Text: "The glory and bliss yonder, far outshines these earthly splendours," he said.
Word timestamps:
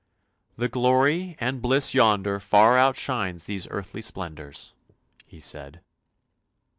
"The 0.57 0.67
glory 0.67 1.35
and 1.39 1.61
bliss 1.61 1.93
yonder, 1.93 2.39
far 2.39 2.75
outshines 2.75 3.43
these 3.43 3.67
earthly 3.69 4.01
splendours," 4.01 4.73
he 5.27 5.39
said. 5.39 5.81